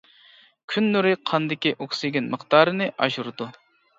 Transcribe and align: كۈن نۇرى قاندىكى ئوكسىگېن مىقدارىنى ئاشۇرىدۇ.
كۈن 0.71 0.87
نۇرى 0.95 1.11
قاندىكى 1.31 1.75
ئوكسىگېن 1.85 2.31
مىقدارىنى 2.31 2.87
ئاشۇرىدۇ. 3.05 3.51